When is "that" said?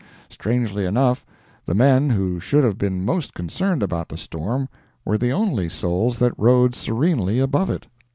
6.17-6.33